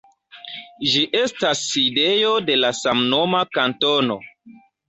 [0.93, 4.21] Ĝi estas sidejo de la samnoma kantono.